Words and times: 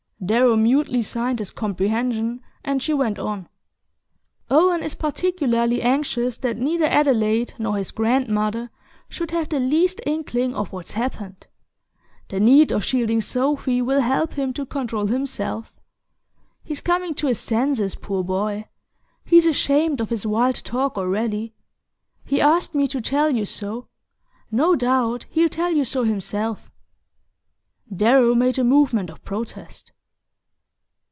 Darrow 0.23 0.55
mutely 0.55 1.01
signed 1.01 1.39
his 1.39 1.49
comprehension, 1.49 2.43
and 2.63 2.81
she 2.83 2.93
went 2.93 3.17
on: 3.17 3.49
"Owen 4.51 4.83
is 4.83 4.93
particularly 4.93 5.81
anxious 5.81 6.37
that 6.37 6.57
neither 6.57 6.85
Adelaide 6.85 7.55
nor 7.57 7.75
his 7.75 7.89
grandmother 7.89 8.69
should 9.09 9.31
have 9.31 9.49
the 9.49 9.59
least 9.59 9.99
inkling 10.05 10.53
of 10.53 10.71
what's 10.71 10.91
happened. 10.91 11.47
The 12.29 12.39
need 12.39 12.71
of 12.71 12.83
shielding 12.83 13.19
Sophy 13.19 13.81
will 13.81 14.01
help 14.01 14.33
him 14.33 14.53
to 14.53 14.65
control 14.67 15.07
himself. 15.07 15.73
He's 16.63 16.81
coming 16.81 17.15
to 17.15 17.25
his 17.25 17.39
senses, 17.39 17.95
poor 17.95 18.23
boy; 18.23 18.67
he's 19.25 19.47
ashamed 19.47 19.99
of 19.99 20.11
his 20.11 20.23
wild 20.23 20.63
talk 20.63 20.99
already. 20.99 21.55
He 22.23 22.39
asked 22.39 22.75
me 22.75 22.85
to 22.89 23.01
tell 23.01 23.31
you 23.31 23.45
so; 23.47 23.87
no 24.51 24.75
doubt 24.75 25.25
he'll 25.31 25.49
tell 25.49 25.71
you 25.71 25.83
so 25.83 26.03
himself." 26.03 26.69
Darrow 27.93 28.35
made 28.35 28.59
a 28.59 28.63
movement 28.63 29.09
of 29.09 29.23
protest. 29.25 29.91